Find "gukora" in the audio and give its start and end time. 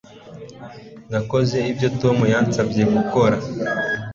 2.93-3.37